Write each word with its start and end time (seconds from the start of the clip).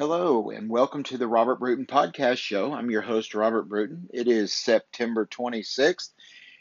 Hello, 0.00 0.48
and 0.48 0.70
welcome 0.70 1.02
to 1.02 1.18
the 1.18 1.28
Robert 1.28 1.56
Bruton 1.56 1.84
Podcast 1.84 2.38
Show. 2.38 2.72
I'm 2.72 2.90
your 2.90 3.02
host, 3.02 3.34
Robert 3.34 3.64
Bruton. 3.64 4.08
It 4.14 4.28
is 4.28 4.50
September 4.50 5.26
26th, 5.26 6.08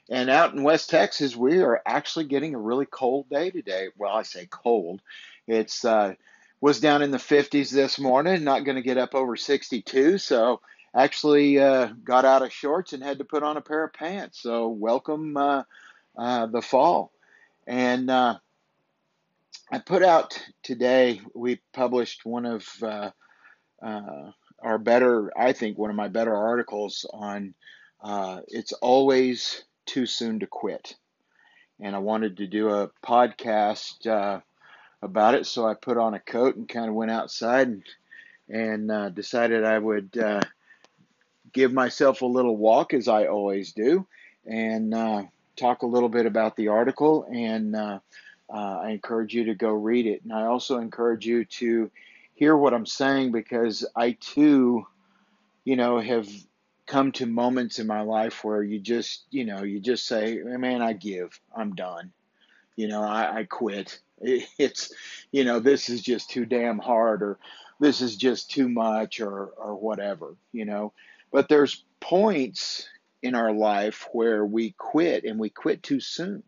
and 0.09 0.29
out 0.29 0.53
in 0.53 0.61
West 0.61 0.89
Texas, 0.89 1.37
we 1.37 1.59
are 1.59 1.81
actually 1.85 2.25
getting 2.25 2.53
a 2.53 2.59
really 2.59 2.85
cold 2.85 3.29
day 3.29 3.49
today. 3.49 3.87
Well, 3.97 4.13
I 4.13 4.23
say 4.23 4.45
cold. 4.51 5.01
It's 5.47 5.85
uh, 5.85 6.15
was 6.59 6.81
down 6.81 7.01
in 7.01 7.11
the 7.11 7.17
50s 7.17 7.71
this 7.71 7.97
morning, 7.97 8.43
not 8.43 8.65
going 8.65 8.75
to 8.75 8.81
get 8.81 8.97
up 8.97 9.15
over 9.15 9.37
62, 9.37 10.17
so 10.17 10.59
actually 10.93 11.59
uh, 11.59 11.93
got 12.03 12.25
out 12.25 12.41
of 12.41 12.51
shorts 12.51 12.91
and 12.91 13.01
had 13.01 13.19
to 13.19 13.23
put 13.23 13.43
on 13.43 13.55
a 13.55 13.61
pair 13.61 13.85
of 13.85 13.93
pants. 13.93 14.41
So 14.41 14.67
welcome 14.67 15.37
uh, 15.37 15.63
uh 16.17 16.47
the 16.47 16.61
fall. 16.61 17.13
And 17.65 18.09
uh, 18.09 18.37
I 19.71 19.79
put 19.79 20.03
out 20.03 20.37
today, 20.61 21.21
we 21.33 21.61
published 21.71 22.25
one 22.25 22.45
of 22.45 22.67
uh, 22.83 23.11
uh, 23.81 24.31
our 24.61 24.77
better, 24.77 25.31
I 25.37 25.53
think, 25.53 25.77
one 25.77 25.89
of 25.89 25.95
my 25.95 26.07
better 26.07 26.35
articles 26.35 27.05
on 27.11 27.53
uh, 28.01 28.41
it's 28.47 28.71
always 28.73 29.63
too 29.85 30.05
soon 30.05 30.39
to 30.39 30.47
quit. 30.47 30.95
And 31.79 31.95
I 31.95 31.99
wanted 31.99 32.37
to 32.37 32.47
do 32.47 32.69
a 32.69 32.89
podcast 33.05 34.07
uh, 34.07 34.41
about 35.01 35.35
it, 35.35 35.45
so 35.45 35.65
I 35.65 35.73
put 35.73 35.97
on 35.97 36.13
a 36.13 36.19
coat 36.19 36.55
and 36.55 36.67
kind 36.67 36.89
of 36.89 36.95
went 36.95 37.11
outside 37.11 37.67
and, 37.67 37.83
and 38.49 38.91
uh, 38.91 39.09
decided 39.09 39.63
I 39.63 39.79
would 39.79 40.17
uh, 40.17 40.41
give 41.53 41.71
myself 41.71 42.21
a 42.21 42.25
little 42.25 42.57
walk, 42.57 42.93
as 42.93 43.07
I 43.07 43.27
always 43.27 43.71
do, 43.71 44.05
and 44.45 44.93
uh, 44.93 45.23
talk 45.55 45.83
a 45.83 45.87
little 45.87 46.09
bit 46.09 46.25
about 46.25 46.55
the 46.55 46.67
article. 46.69 47.25
And 47.31 47.75
I 47.75 48.89
encourage 48.89 49.33
you 49.33 49.45
to 49.45 49.55
go 49.55 49.69
read 49.69 50.05
it. 50.05 50.23
And 50.23 50.33
I 50.33 50.45
also 50.45 50.79
encourage 50.79 51.25
you 51.25 51.45
to 51.45 51.91
hear 52.39 52.55
what 52.55 52.73
I'm 52.73 52.85
saying 52.85 53.33
because 53.33 53.85
I 53.97 54.13
too, 54.13 54.87
you 55.65 55.75
know, 55.75 55.99
have 55.99 56.29
come 56.87 57.11
to 57.11 57.25
moments 57.25 57.79
in 57.79 57.85
my 57.85 57.99
life 57.99 58.45
where 58.45 58.63
you 58.63 58.79
just, 58.79 59.25
you 59.29 59.43
know, 59.43 59.63
you 59.63 59.81
just 59.81 60.07
say, 60.07 60.39
man, 60.41 60.81
I 60.81 60.93
give, 60.93 61.37
I'm 61.53 61.75
done. 61.75 62.13
You 62.77 62.87
know, 62.87 63.03
I, 63.03 63.39
I 63.39 63.43
quit. 63.43 63.99
It's, 64.57 64.93
you 65.31 65.43
know, 65.43 65.59
this 65.59 65.89
is 65.89 66.01
just 66.01 66.29
too 66.29 66.45
damn 66.45 66.77
hard 66.79 67.23
or 67.23 67.37
this 67.79 67.99
is 68.01 68.15
just 68.15 68.51
too 68.51 68.69
much 68.69 69.19
or, 69.19 69.47
or 69.57 69.75
whatever, 69.75 70.35
you 70.53 70.63
know. 70.63 70.93
But 71.31 71.49
there's 71.49 71.83
points 71.99 72.87
in 73.21 73.35
our 73.35 73.51
life 73.51 74.07
where 74.13 74.45
we 74.45 74.71
quit 74.77 75.25
and 75.25 75.39
we 75.39 75.49
quit 75.49 75.83
too 75.83 75.99
soon. 75.99 76.43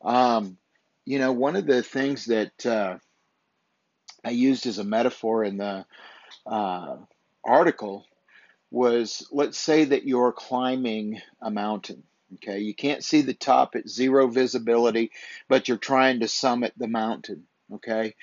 Um, 0.00 0.58
you 1.04 1.18
know, 1.18 1.32
one 1.32 1.56
of 1.56 1.66
the 1.66 1.82
things 1.82 2.26
that, 2.26 2.66
uh, 2.66 2.98
I 4.24 4.30
used 4.30 4.66
as 4.66 4.78
a 4.78 4.84
metaphor 4.84 5.44
in 5.44 5.58
the 5.58 5.86
uh, 6.46 6.96
article 7.44 8.06
was 8.70 9.26
let's 9.32 9.58
say 9.58 9.84
that 9.84 10.04
you're 10.04 10.32
climbing 10.32 11.20
a 11.40 11.50
mountain. 11.50 12.02
Okay, 12.34 12.60
you 12.60 12.74
can't 12.74 13.02
see 13.02 13.22
the 13.22 13.34
top 13.34 13.74
at 13.74 13.88
zero 13.88 14.26
visibility, 14.26 15.10
but 15.48 15.66
you're 15.66 15.78
trying 15.78 16.20
to 16.20 16.28
summit 16.28 16.74
the 16.76 16.88
mountain. 16.88 17.44
Okay, 17.74 18.14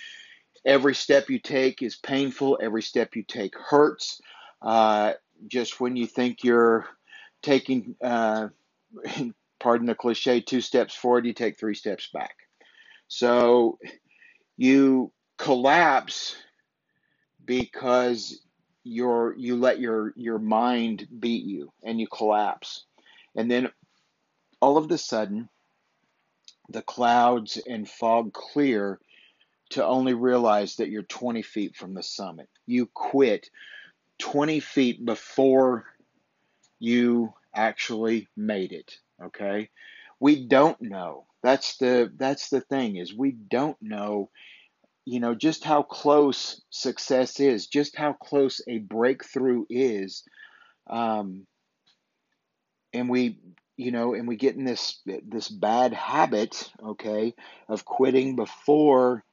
every 0.65 0.93
step 0.93 1.29
you 1.29 1.39
take 1.39 1.81
is 1.81 1.95
painful, 1.95 2.59
every 2.61 2.83
step 2.83 3.15
you 3.15 3.23
take 3.23 3.57
hurts. 3.57 4.21
Uh, 4.61 5.13
just 5.47 5.79
when 5.79 5.95
you 5.95 6.05
think 6.05 6.43
you're 6.43 6.87
taking, 7.41 7.95
uh, 8.03 8.49
pardon 9.59 9.87
the 9.87 9.95
cliche, 9.95 10.41
two 10.41 10.61
steps 10.61 10.93
forward, 10.95 11.25
you 11.25 11.33
take 11.33 11.57
three 11.57 11.75
steps 11.75 12.09
back. 12.13 12.35
So 13.07 13.79
you 14.57 15.11
collapse 15.37 16.35
because 17.43 18.39
your 18.83 19.35
you 19.37 19.55
let 19.55 19.79
your 19.79 20.13
your 20.15 20.39
mind 20.39 21.07
beat 21.19 21.43
you 21.43 21.71
and 21.83 21.99
you 21.99 22.07
collapse. 22.07 22.85
And 23.35 23.49
then 23.49 23.69
all 24.61 24.77
of 24.77 24.89
a 24.91 24.97
sudden 24.97 25.49
the 26.69 26.81
clouds 26.81 27.59
and 27.67 27.87
fog 27.87 28.33
clear 28.33 28.99
to 29.71 29.85
only 29.85 30.13
realize 30.13 30.75
that 30.75 30.89
you're 30.89 31.03
20 31.03 31.41
feet 31.41 31.75
from 31.75 31.93
the 31.93 32.03
summit. 32.03 32.49
You 32.65 32.87
quit 32.93 33.49
20 34.19 34.59
feet 34.59 35.03
before 35.03 35.85
you 36.79 37.33
actually 37.53 38.27
made 38.35 38.71
it 38.71 38.97
okay? 39.23 39.69
We 40.19 40.47
don't 40.47 40.81
know. 40.81 41.25
That's 41.43 41.77
the 41.77 42.11
that's 42.15 42.49
the 42.49 42.61
thing 42.61 42.95
is 42.95 43.13
we 43.13 43.31
don't 43.31 43.77
know 43.81 44.29
you 45.05 45.19
know, 45.19 45.35
just 45.35 45.63
how 45.63 45.83
close 45.83 46.61
success 46.71 47.39
is, 47.39 47.67
just 47.67 47.95
how 47.95 48.13
close 48.13 48.61
a 48.67 48.79
breakthrough 48.79 49.65
is. 49.69 50.23
Um, 50.89 51.45
and 52.91 53.09
we, 53.09 53.39
you 53.77 53.91
know, 53.91 54.15
and 54.15 54.27
we 54.27 54.35
get 54.35 54.55
in 54.55 54.65
this 54.65 54.99
this 55.05 55.47
bad 55.47 55.93
habit, 55.93 56.71
okay, 56.83 57.35
of 57.69 57.85
quitting 57.85 58.35
before 58.35 59.23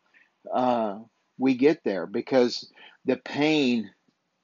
uh, 0.52 0.98
we 1.38 1.54
get 1.54 1.82
there 1.84 2.06
because 2.06 2.70
the 3.04 3.16
pain 3.16 3.90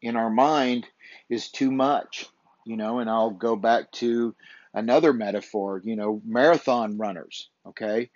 in 0.00 0.16
our 0.16 0.30
mind 0.30 0.86
is 1.28 1.50
too 1.50 1.70
much, 1.70 2.26
you 2.64 2.76
know. 2.76 3.00
And 3.00 3.10
I'll 3.10 3.30
go 3.30 3.56
back 3.56 3.90
to 3.92 4.34
another 4.72 5.12
metaphor, 5.12 5.82
you 5.84 5.96
know, 5.96 6.22
marathon 6.24 6.96
runners, 6.96 7.50
okay, 7.66 8.10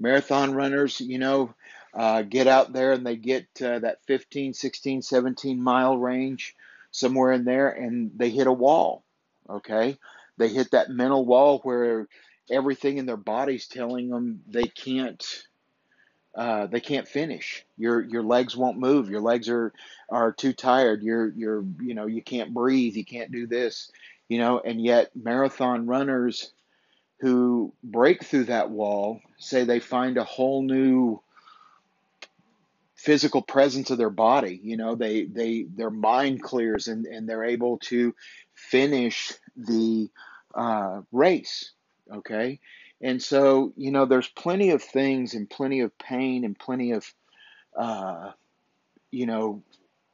marathon 0.00 0.54
runners, 0.54 1.00
you 1.00 1.18
know, 1.18 1.54
uh, 1.96 2.20
get 2.22 2.46
out 2.46 2.72
there 2.74 2.92
and 2.92 3.06
they 3.06 3.16
get 3.16 3.46
uh, 3.62 3.78
that 3.78 4.04
15, 4.06 4.52
16, 4.52 5.00
17 5.00 5.62
mile 5.62 5.96
range, 5.96 6.54
somewhere 6.90 7.32
in 7.32 7.44
there, 7.44 7.70
and 7.70 8.10
they 8.14 8.28
hit 8.28 8.46
a 8.46 8.52
wall. 8.52 9.02
Okay, 9.48 9.96
they 10.36 10.48
hit 10.48 10.72
that 10.72 10.90
mental 10.90 11.24
wall 11.24 11.60
where 11.60 12.06
everything 12.50 12.98
in 12.98 13.06
their 13.06 13.16
body's 13.16 13.66
telling 13.66 14.10
them 14.10 14.42
they 14.46 14.64
can't. 14.64 15.24
Uh, 16.34 16.66
they 16.66 16.80
can't 16.80 17.08
finish. 17.08 17.64
Your 17.78 18.02
your 18.02 18.22
legs 18.22 18.54
won't 18.54 18.78
move. 18.78 19.08
Your 19.08 19.22
legs 19.22 19.48
are 19.48 19.72
are 20.10 20.32
too 20.32 20.52
tired. 20.52 21.02
You're 21.02 21.32
you're 21.34 21.64
you 21.80 21.94
know 21.94 22.06
you 22.06 22.20
can't 22.20 22.52
breathe. 22.52 22.94
You 22.94 23.06
can't 23.06 23.32
do 23.32 23.46
this. 23.46 23.90
You 24.28 24.38
know, 24.38 24.60
and 24.60 24.84
yet 24.84 25.16
marathon 25.16 25.86
runners 25.86 26.52
who 27.20 27.72
break 27.82 28.22
through 28.22 28.44
that 28.44 28.70
wall 28.70 29.20
say 29.38 29.64
they 29.64 29.80
find 29.80 30.18
a 30.18 30.24
whole 30.24 30.62
new 30.62 31.22
physical 33.06 33.40
presence 33.40 33.90
of 33.90 33.98
their 33.98 34.10
body. 34.10 34.60
You 34.62 34.76
know, 34.76 34.96
they 34.96 35.24
they 35.24 35.62
their 35.62 35.90
mind 35.90 36.42
clears 36.42 36.88
and 36.88 37.06
and 37.06 37.28
they're 37.28 37.44
able 37.44 37.78
to 37.84 38.14
finish 38.54 39.32
the 39.56 40.10
uh, 40.54 41.02
race. 41.12 41.70
Okay, 42.12 42.58
and 43.00 43.22
so 43.22 43.72
you 43.76 43.92
know, 43.92 44.06
there's 44.06 44.28
plenty 44.28 44.70
of 44.70 44.82
things 44.82 45.34
and 45.34 45.48
plenty 45.48 45.80
of 45.80 45.96
pain 45.98 46.44
and 46.44 46.58
plenty 46.58 46.90
of 46.92 47.06
uh, 47.78 48.32
you 49.12 49.26
know 49.26 49.62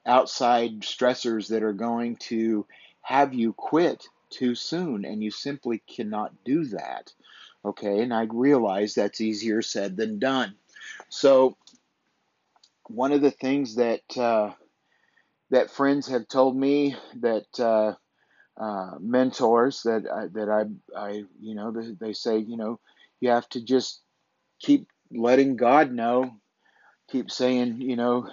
outside 0.04 0.80
stressors 0.80 1.48
that 1.48 1.62
are 1.62 1.72
going 1.72 2.16
to 2.16 2.66
have 3.00 3.32
you 3.32 3.54
quit 3.54 4.04
too 4.28 4.54
soon, 4.54 5.06
and 5.06 5.24
you 5.24 5.30
simply 5.30 5.82
cannot 5.88 6.44
do 6.44 6.66
that. 6.66 7.10
Okay, 7.64 8.02
and 8.02 8.12
I 8.12 8.26
realize 8.30 8.94
that's 8.94 9.22
easier 9.22 9.62
said 9.62 9.96
than 9.96 10.18
done. 10.18 10.56
So 11.08 11.56
one 12.94 13.12
of 13.12 13.22
the 13.22 13.30
things 13.30 13.76
that 13.76 14.02
uh, 14.18 14.50
that 15.50 15.70
friends 15.70 16.08
have 16.08 16.28
told 16.28 16.56
me 16.56 16.94
that 17.20 17.46
uh, 17.58 17.94
uh, 18.60 18.92
mentors 19.00 19.82
that 19.82 20.04
I, 20.12 20.26
that 20.32 20.48
I 20.50 20.98
I 20.98 21.24
you 21.40 21.54
know 21.54 21.72
they, 21.72 21.94
they 21.98 22.12
say 22.12 22.38
you 22.38 22.56
know 22.56 22.80
you 23.20 23.30
have 23.30 23.48
to 23.50 23.64
just 23.64 24.02
keep 24.60 24.88
letting 25.10 25.56
God 25.56 25.92
know, 25.92 26.32
keep 27.10 27.30
saying 27.30 27.80
you 27.80 27.96
know 27.96 28.28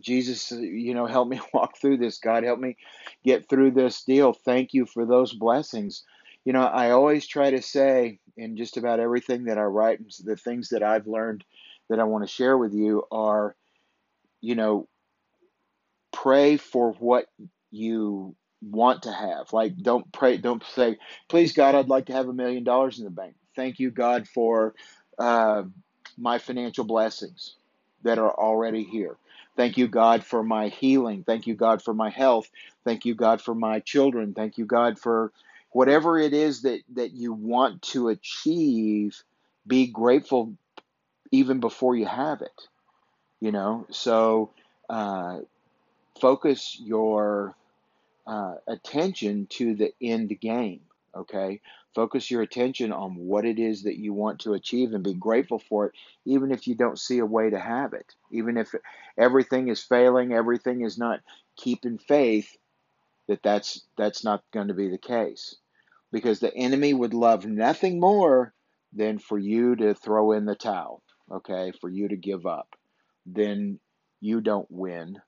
Jesus 0.00 0.50
you 0.50 0.94
know 0.94 1.06
help 1.06 1.28
me 1.28 1.40
walk 1.54 1.78
through 1.80 1.98
this. 1.98 2.18
God 2.18 2.42
help 2.42 2.58
me 2.58 2.76
get 3.24 3.48
through 3.48 3.72
this 3.72 4.02
deal. 4.02 4.32
Thank 4.32 4.74
you 4.74 4.86
for 4.86 5.06
those 5.06 5.32
blessings. 5.32 6.02
You 6.44 6.52
know 6.52 6.64
I 6.64 6.90
always 6.90 7.26
try 7.28 7.50
to 7.50 7.62
say 7.62 8.18
in 8.36 8.56
just 8.56 8.76
about 8.76 8.98
everything 8.98 9.44
that 9.44 9.58
I 9.58 9.62
write, 9.62 10.00
the 10.24 10.36
things 10.36 10.70
that 10.70 10.82
I've 10.82 11.06
learned 11.06 11.44
that 11.88 12.00
I 12.00 12.04
want 12.04 12.24
to 12.24 12.32
share 12.32 12.58
with 12.58 12.74
you 12.74 13.04
are 13.12 13.54
you 14.44 14.54
know, 14.54 14.86
pray 16.12 16.58
for 16.58 16.92
what 16.92 17.26
you 17.70 18.36
want 18.60 19.04
to 19.04 19.12
have. 19.12 19.52
Like, 19.52 19.76
don't 19.78 20.10
pray, 20.12 20.36
don't 20.36 20.62
say, 20.74 20.98
please, 21.28 21.52
God, 21.54 21.74
I'd 21.74 21.88
like 21.88 22.06
to 22.06 22.12
have 22.12 22.28
a 22.28 22.32
million 22.32 22.62
dollars 22.62 22.98
in 22.98 23.04
the 23.04 23.10
bank. 23.10 23.34
Thank 23.56 23.78
you, 23.78 23.90
God, 23.90 24.28
for 24.28 24.74
uh, 25.18 25.62
my 26.18 26.38
financial 26.38 26.84
blessings 26.84 27.54
that 28.02 28.18
are 28.18 28.32
already 28.32 28.84
here. 28.84 29.16
Thank 29.56 29.78
you, 29.78 29.88
God, 29.88 30.24
for 30.24 30.42
my 30.42 30.68
healing. 30.68 31.24
Thank 31.24 31.46
you, 31.46 31.54
God, 31.54 31.80
for 31.82 31.94
my 31.94 32.10
health. 32.10 32.50
Thank 32.84 33.06
you, 33.06 33.14
God, 33.14 33.40
for 33.40 33.54
my 33.54 33.80
children. 33.80 34.34
Thank 34.34 34.58
you, 34.58 34.66
God, 34.66 34.98
for 34.98 35.32
whatever 35.70 36.18
it 36.18 36.34
is 36.34 36.62
that, 36.62 36.80
that 36.94 37.12
you 37.12 37.32
want 37.32 37.80
to 37.82 38.08
achieve. 38.08 39.22
Be 39.66 39.86
grateful 39.86 40.54
even 41.32 41.60
before 41.60 41.96
you 41.96 42.04
have 42.04 42.42
it 42.42 42.68
you 43.44 43.52
know 43.52 43.86
so 43.90 44.50
uh, 44.88 45.38
focus 46.18 46.78
your 46.80 47.54
uh, 48.26 48.54
attention 48.66 49.46
to 49.50 49.74
the 49.74 49.92
end 50.00 50.32
game. 50.40 50.80
Okay, 51.14 51.60
focus 51.94 52.30
your 52.30 52.42
attention 52.42 52.90
on 52.90 53.14
what 53.16 53.44
it 53.44 53.58
is 53.58 53.82
that 53.82 53.98
you 53.98 54.12
want 54.14 54.40
to 54.40 54.54
achieve 54.54 54.94
and 54.94 55.04
be 55.04 55.14
grateful 55.14 55.60
for 55.68 55.86
it, 55.86 55.92
even 56.24 56.50
if 56.50 56.66
you 56.66 56.74
don't 56.74 56.98
see 56.98 57.18
a 57.18 57.26
way 57.26 57.50
to 57.50 57.58
have 57.58 57.92
it. 57.92 58.14
Even 58.32 58.56
if 58.56 58.74
everything 59.16 59.68
is 59.68 59.82
failing, 59.82 60.32
everything 60.32 60.80
is 60.80 60.98
not 60.98 61.20
keeping 61.56 61.98
faith. 61.98 62.48
That 63.28 63.42
that's 63.42 63.82
that's 63.96 64.24
not 64.24 64.42
going 64.52 64.68
to 64.68 64.74
be 64.74 64.88
the 64.88 64.98
case, 64.98 65.54
because 66.10 66.40
the 66.40 66.54
enemy 66.54 66.94
would 66.94 67.14
love 67.14 67.44
nothing 67.46 68.00
more 68.00 68.54
than 68.92 69.18
for 69.18 69.38
you 69.38 69.76
to 69.76 69.94
throw 69.94 70.32
in 70.32 70.46
the 70.46 70.56
towel. 70.56 71.02
Okay, 71.30 71.72
for 71.80 71.90
you 71.90 72.08
to 72.08 72.16
give 72.16 72.46
up. 72.46 72.68
Then 73.26 73.80
you 74.20 74.40
don't 74.40 74.70
win. 74.70 75.20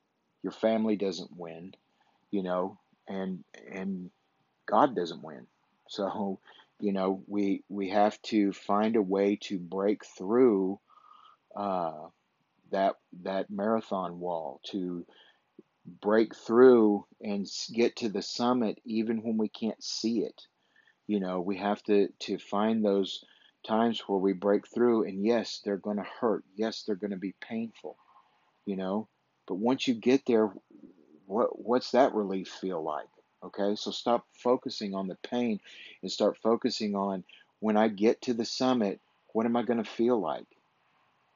Your 0.43 0.52
family 0.52 0.96
doesn't 0.96 1.37
win. 1.37 1.75
You 2.31 2.43
know, 2.43 2.78
and 3.08 3.44
and 3.70 4.10
God 4.66 4.94
doesn't 4.94 5.22
win. 5.22 5.46
So, 5.88 6.40
you 6.81 6.93
know, 6.93 7.22
we 7.26 7.62
we 7.69 7.90
have 7.90 8.20
to 8.22 8.52
find 8.52 8.96
a 8.96 9.02
way 9.02 9.38
to 9.43 9.58
break 9.58 10.04
through 10.04 10.78
uh, 11.56 12.08
that 12.70 12.96
that 13.22 13.50
marathon 13.50 14.20
wall 14.20 14.60
to 14.70 15.06
break 16.00 16.34
through 16.34 17.06
and 17.20 17.46
get 17.72 17.96
to 17.96 18.08
the 18.08 18.22
summit 18.22 18.78
even 18.84 19.22
when 19.22 19.37
we 19.38 19.48
can't 19.48 19.82
see 19.82 20.20
it. 20.20 20.43
You 21.06 21.20
know, 21.20 21.40
we 21.40 21.56
have 21.58 21.82
to 21.84 22.08
to 22.20 22.38
find 22.38 22.84
those 22.84 23.25
times 23.67 24.03
where 24.07 24.19
we 24.19 24.33
break 24.33 24.67
through 24.67 25.05
and 25.05 25.25
yes, 25.25 25.61
they're 25.65 25.77
going 25.77 25.97
to 25.97 26.07
hurt. 26.21 26.45
Yes, 26.55 26.83
they're 26.83 26.95
going 26.95 27.11
to 27.11 27.17
be 27.17 27.35
painful, 27.41 27.97
you 28.65 28.77
know. 28.77 29.09
But 29.47 29.57
once 29.57 29.87
you 29.87 29.95
get 29.95 30.27
there, 30.27 30.51
what 31.27 31.59
what's 31.59 31.93
that 31.93 32.15
relief 32.15 32.49
feel 32.49 32.83
like? 32.83 33.09
Okay, 33.43 33.77
so 33.77 33.91
stop 33.91 34.27
focusing 34.43 34.95
on 34.95 35.09
the 35.09 35.17
pain 35.17 35.61
and 36.03 36.11
start 36.11 36.39
focusing 36.43 36.95
on 36.97 37.25
when 37.61 37.77
I 37.77 37.89
get 37.89 38.23
to 38.23 38.35
the 38.35 38.45
summit, 38.45 39.01
what 39.33 39.47
am 39.47 39.57
I 39.57 39.63
going 39.63 39.83
to 39.83 39.91
feel 39.91 40.21
like? 40.21 40.47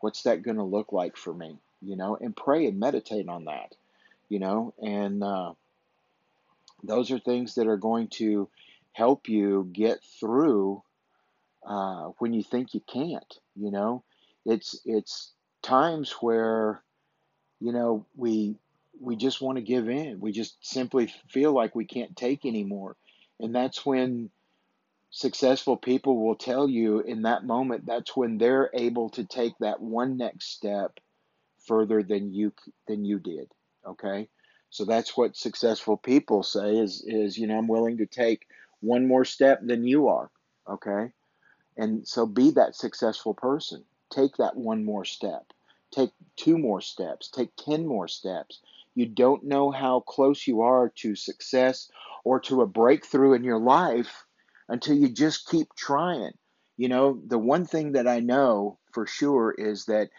What's 0.01 0.23
that 0.23 0.43
going 0.43 0.57
to 0.57 0.63
look 0.63 0.93
like 0.93 1.17
for 1.17 1.33
me? 1.33 1.59
You 1.83 1.97
know, 1.97 2.17
and 2.21 2.37
pray 2.37 2.67
and 2.67 2.79
meditate 2.79 3.29
on 3.29 3.45
that, 3.45 3.75
you 4.29 4.39
know, 4.39 4.75
and 4.83 5.23
uh, 5.23 5.53
those 6.83 7.11
are 7.11 7.19
things 7.19 7.55
that 7.55 7.67
are 7.67 7.77
going 7.77 8.09
to 8.09 8.49
help 8.93 9.29
you 9.29 9.69
get 9.73 10.03
through 10.19 10.83
uh, 11.67 12.11
when 12.19 12.33
you 12.33 12.43
think 12.43 12.75
you 12.75 12.81
can't, 12.81 13.39
you 13.57 13.71
know. 13.71 14.03
It's, 14.47 14.81
it's 14.85 15.33
times 15.63 16.13
where, 16.21 16.83
you 17.61 17.73
know, 17.73 18.07
we 18.17 18.57
we 19.01 19.17
just 19.17 19.41
want 19.41 19.57
to 19.57 19.63
give 19.63 19.89
in. 19.89 20.21
We 20.21 20.31
just 20.31 20.57
simply 20.61 21.13
feel 21.29 21.53
like 21.53 21.75
we 21.75 21.87
can't 21.87 22.15
take 22.17 22.45
anymore. 22.45 22.97
And 23.41 23.55
that's 23.55 23.87
when 23.87 24.31
successful 25.11 25.77
people 25.77 26.25
will 26.25 26.37
tell 26.37 26.69
you 26.69 27.01
in 27.01 27.23
that 27.23 27.45
moment 27.45 27.85
that's 27.87 28.17
when 28.17 28.39
they're 28.39 28.71
able 28.75 29.11
to 29.11 29.25
take 29.25 29.55
that 29.59 29.81
one 29.81 30.17
next 30.17 30.53
step 30.53 31.01
further 31.67 32.03
than 32.03 32.33
you 32.33 32.53
than 32.87 33.05
you 33.05 33.19
did, 33.19 33.51
okay? 33.87 34.29
So 34.71 34.85
that's 34.85 35.17
what 35.17 35.37
successful 35.37 35.97
people 35.97 36.43
say 36.43 36.77
is 36.77 37.03
is 37.07 37.37
you 37.37 37.47
know 37.47 37.59
I'm 37.59 37.69
willing 37.69 37.99
to 37.99 38.07
take 38.07 38.47
one 38.81 39.07
more 39.07 39.25
step 39.25 39.61
than 39.63 39.85
you 39.85 40.09
are, 40.09 40.31
okay? 40.69 41.13
And 41.81 42.07
so 42.07 42.27
be 42.27 42.51
that 42.51 42.77
successful 42.77 43.33
person. 43.33 43.85
Take 44.11 44.37
that 44.37 44.55
one 44.55 44.85
more 44.85 45.07
step. 45.07 45.47
Take 45.91 46.11
two 46.37 46.59
more 46.59 46.83
steps. 46.83 47.31
Take 47.31 47.57
10 47.57 47.87
more 47.87 48.07
steps. 48.07 48.61
You 48.95 49.07
don't 49.07 49.45
know 49.45 49.71
how 49.71 50.01
close 50.01 50.47
you 50.47 50.61
are 50.61 50.91
to 50.97 51.17
success 51.17 51.91
or 52.23 52.39
to 52.41 52.61
a 52.61 52.67
breakthrough 52.67 53.33
in 53.33 53.45
your 53.45 53.59
life 53.59 54.27
until 54.69 54.95
you 54.95 55.09
just 55.09 55.49
keep 55.49 55.75
trying. 55.75 56.33
You 56.77 56.91
know, 56.91 57.19
the 57.27 57.39
one 57.39 57.65
thing 57.65 57.93
that 57.93 58.07
I 58.07 58.21
know 58.21 58.79
for 58.93 59.07
sure 59.07 59.51
is 59.51 59.87
that 59.87 60.11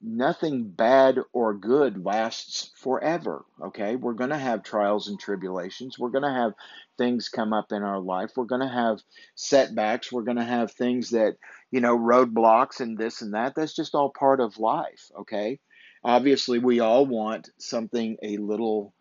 nothing 0.00 0.68
bad 0.68 1.18
or 1.32 1.54
good 1.54 2.04
lasts 2.04 2.70
forever. 2.76 3.44
Okay. 3.60 3.96
We're 3.96 4.12
going 4.12 4.30
to 4.30 4.38
have 4.38 4.62
trials 4.62 5.08
and 5.08 5.18
tribulations. 5.18 5.98
We're 5.98 6.10
going 6.10 6.24
to 6.24 6.40
have 6.40 6.52
things 6.96 7.28
come 7.28 7.52
up 7.52 7.72
in 7.72 7.82
our 7.82 8.00
life. 8.00 8.32
We're 8.36 8.44
going 8.44 8.60
to 8.60 8.68
have 8.68 9.00
setbacks. 9.34 10.12
We're 10.12 10.22
going 10.22 10.36
to 10.36 10.44
have 10.44 10.72
things 10.72 11.10
that, 11.10 11.36
you 11.70 11.80
know, 11.80 11.98
roadblocks 11.98 12.80
and 12.80 12.96
this 12.96 13.22
and 13.22 13.34
that. 13.34 13.54
That's 13.54 13.74
just 13.74 13.94
all 13.94 14.10
part 14.10 14.40
of 14.40 14.58
life. 14.58 15.10
Okay 15.20 15.58
obviously 16.04 16.58
we 16.58 16.80
all 16.80 17.06
want 17.06 17.50
something 17.58 18.16
a 18.22 18.36
little 18.36 18.94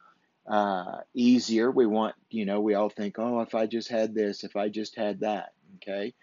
uh, 0.47 0.99
easier. 1.13 1.69
We 1.69 1.85
want, 1.85 2.15
you 2.29 2.45
know, 2.45 2.61
we 2.61 2.73
all 2.73 2.89
think, 2.89 3.19
oh, 3.19 3.41
if 3.41 3.55
I 3.55 3.65
just 3.67 3.89
had 3.89 4.13
this, 4.13 4.43
if 4.43 4.55
I 4.55 4.69
just 4.69 4.95
had 4.95 5.21
that, 5.21 5.53
okay? 5.77 6.13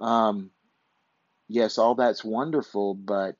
Um, 0.00 0.50
yes, 1.48 1.78
all 1.78 1.94
that's 1.94 2.24
wonderful, 2.24 2.94
but 2.94 3.36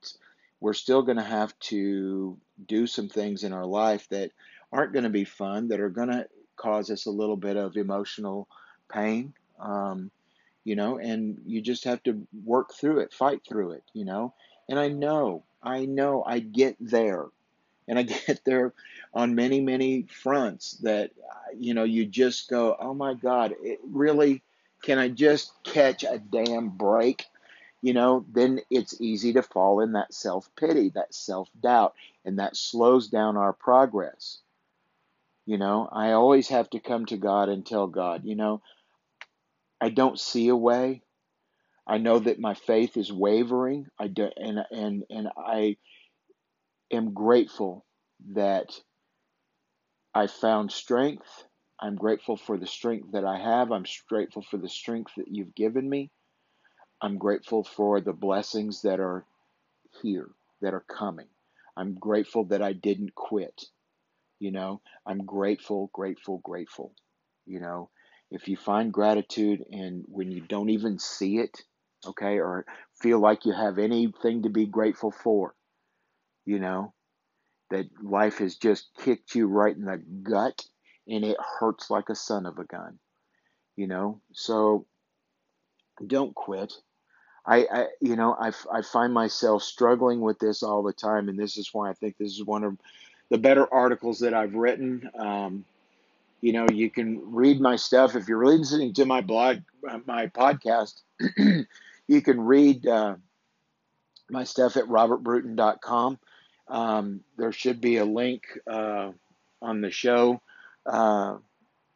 we're 0.60 0.74
still 0.74 1.02
going 1.02 1.16
to 1.18 1.22
have 1.22 1.58
to 1.60 2.36
do 2.66 2.86
some 2.86 3.08
things 3.08 3.44
in 3.44 3.52
our 3.52 3.66
life 3.66 4.08
that 4.10 4.30
aren't 4.72 4.92
going 4.92 5.04
to 5.04 5.10
be 5.10 5.24
fun, 5.24 5.68
that 5.68 5.80
are 5.80 5.88
going 5.88 6.08
to 6.08 6.26
cause 6.56 6.90
us 6.90 7.06
a 7.06 7.10
little 7.10 7.36
bit 7.36 7.56
of 7.56 7.76
emotional 7.76 8.48
pain, 8.92 9.32
um, 9.60 10.10
you 10.64 10.76
know, 10.76 10.98
and 10.98 11.40
you 11.46 11.60
just 11.60 11.84
have 11.84 12.02
to 12.02 12.26
work 12.44 12.74
through 12.74 13.00
it, 13.00 13.12
fight 13.12 13.42
through 13.48 13.72
it, 13.72 13.84
you 13.94 14.04
know. 14.04 14.34
And 14.68 14.78
I 14.78 14.88
know 14.88 15.44
I 15.62 15.86
know 15.86 16.22
I 16.26 16.38
get 16.40 16.76
there. 16.80 17.26
And 17.86 17.98
I 17.98 18.02
get 18.26 18.40
there 18.44 18.72
on 19.14 19.34
many, 19.34 19.60
many 19.60 20.06
fronts 20.22 20.72
that, 20.82 21.10
you 21.56 21.74
know, 21.74 21.84
you 21.84 22.06
just 22.06 22.48
go, 22.48 22.76
oh 22.78 22.94
my 22.94 23.14
God, 23.14 23.54
it 23.62 23.80
really, 23.84 24.42
can 24.82 24.98
I 24.98 25.08
just 25.08 25.52
catch 25.64 26.04
a 26.04 26.18
damn 26.18 26.68
break? 26.68 27.24
You 27.82 27.94
know, 27.94 28.24
then 28.32 28.60
it's 28.70 29.00
easy 29.00 29.34
to 29.34 29.42
fall 29.42 29.80
in 29.80 29.92
that 29.92 30.12
self 30.12 30.50
pity, 30.56 30.90
that 30.94 31.14
self 31.14 31.48
doubt, 31.60 31.94
and 32.24 32.38
that 32.38 32.56
slows 32.56 33.08
down 33.08 33.36
our 33.36 33.52
progress. 33.52 34.38
You 35.46 35.58
know, 35.58 35.88
I 35.90 36.12
always 36.12 36.48
have 36.48 36.70
to 36.70 36.80
come 36.80 37.06
to 37.06 37.16
God 37.16 37.48
and 37.48 37.64
tell 37.64 37.86
God, 37.86 38.22
you 38.24 38.36
know, 38.36 38.62
I 39.80 39.90
don't 39.90 40.18
see 40.18 40.48
a 40.48 40.56
way. 40.56 41.02
I 41.86 41.98
know 41.98 42.18
that 42.18 42.40
my 42.40 42.54
faith 42.54 42.96
is 42.96 43.12
wavering. 43.12 43.86
I 43.98 44.08
do, 44.08 44.28
and 44.36 44.60
and 44.70 45.04
and 45.10 45.28
I 45.36 45.76
am 46.92 47.14
grateful 47.14 47.84
that 48.34 48.72
I 50.14 50.26
found 50.26 50.72
strength. 50.72 51.44
I'm 51.80 51.96
grateful 51.96 52.36
for 52.36 52.58
the 52.58 52.66
strength 52.66 53.12
that 53.12 53.24
I 53.24 53.38
have. 53.38 53.72
I'm 53.72 53.86
grateful 54.08 54.42
for 54.42 54.58
the 54.58 54.68
strength 54.68 55.12
that 55.16 55.28
you've 55.28 55.54
given 55.54 55.88
me. 55.88 56.10
I'm 57.00 57.18
grateful 57.18 57.64
for 57.64 58.00
the 58.00 58.12
blessings 58.12 58.82
that 58.82 59.00
are 59.00 59.24
here, 60.02 60.30
that 60.60 60.74
are 60.74 60.84
coming. 60.88 61.28
I'm 61.76 61.94
grateful 61.94 62.44
that 62.46 62.62
I 62.62 62.72
didn't 62.72 63.14
quit. 63.14 63.64
You 64.40 64.52
know, 64.52 64.80
I'm 65.06 65.24
grateful, 65.24 65.90
grateful, 65.92 66.38
grateful. 66.38 66.92
You 67.46 67.60
know, 67.60 67.90
if 68.30 68.48
you 68.48 68.56
find 68.56 68.92
gratitude 68.92 69.64
and 69.70 70.04
when 70.08 70.30
you 70.30 70.42
don't 70.42 70.70
even 70.70 70.98
see 70.98 71.38
it, 71.38 71.62
okay, 72.06 72.38
or 72.38 72.64
feel 73.00 73.20
like 73.20 73.44
you 73.44 73.52
have 73.52 73.78
anything 73.78 74.42
to 74.42 74.50
be 74.50 74.66
grateful 74.66 75.10
for, 75.10 75.54
you 76.44 76.58
know, 76.58 76.94
that 77.70 77.86
life 78.02 78.38
has 78.38 78.56
just 78.56 78.88
kicked 78.98 79.34
you 79.34 79.46
right 79.46 79.76
in 79.76 79.84
the 79.84 80.02
gut 80.22 80.64
and 81.06 81.24
it 81.24 81.36
hurts 81.58 81.90
like 81.90 82.08
a 82.08 82.14
son 82.14 82.46
of 82.46 82.58
a 82.58 82.64
gun, 82.64 82.98
you 83.76 83.86
know, 83.86 84.20
so 84.32 84.86
don't 86.06 86.34
quit. 86.34 86.72
I, 87.48 87.66
I 87.72 87.86
you 88.00 88.14
know, 88.14 88.34
I, 88.38 88.52
I 88.72 88.82
find 88.82 89.12
myself 89.12 89.62
struggling 89.62 90.20
with 90.20 90.38
this 90.38 90.62
all 90.62 90.82
the 90.82 90.92
time, 90.92 91.28
and 91.28 91.38
this 91.38 91.56
is 91.56 91.72
why 91.72 91.90
I 91.90 91.94
think 91.94 92.16
this 92.18 92.32
is 92.32 92.44
one 92.44 92.62
of 92.62 92.76
the 93.30 93.38
better 93.38 93.72
articles 93.72 94.20
that 94.20 94.34
I've 94.34 94.54
written. 94.54 95.10
Um, 95.18 95.64
you 96.40 96.52
know, 96.52 96.66
you 96.72 96.90
can 96.90 97.32
read 97.34 97.60
my 97.60 97.76
stuff 97.76 98.14
if 98.14 98.28
you're 98.28 98.38
really 98.38 98.58
listening 98.58 98.92
to 98.94 99.04
my 99.04 99.22
blog, 99.22 99.58
my 100.06 100.28
podcast. 100.28 101.00
You 102.08 102.22
can 102.22 102.40
read 102.40 102.86
uh, 102.86 103.16
my 104.30 104.44
stuff 104.44 104.76
at 104.76 104.84
robertbruton.com. 104.84 106.18
Um, 106.66 107.20
there 107.36 107.52
should 107.52 107.80
be 107.80 107.98
a 107.98 108.04
link 108.04 108.44
uh, 108.66 109.12
on 109.60 109.80
the 109.82 109.90
show 109.90 110.40
uh, 110.86 111.36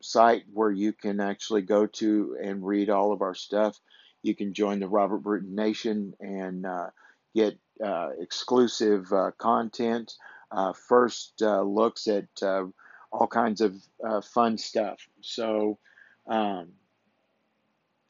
site 0.02 0.44
where 0.52 0.70
you 0.70 0.92
can 0.92 1.18
actually 1.18 1.62
go 1.62 1.86
to 1.86 2.36
and 2.42 2.64
read 2.64 2.90
all 2.90 3.12
of 3.12 3.22
our 3.22 3.34
stuff. 3.34 3.80
You 4.22 4.34
can 4.34 4.54
join 4.54 4.80
the 4.80 4.88
Robert 4.88 5.18
Bruton 5.18 5.54
Nation 5.54 6.14
and 6.20 6.66
uh, 6.66 6.90
get 7.34 7.58
uh, 7.84 8.10
exclusive 8.18 9.12
uh, 9.12 9.32
content, 9.38 10.12
uh, 10.50 10.72
first 10.72 11.40
looks 11.40 12.06
at 12.06 12.28
all 12.42 13.26
kinds 13.28 13.60
of 13.60 13.76
fun 14.24 14.58
stuff. 14.58 14.98
So, 15.20 15.78
um, 16.26 16.68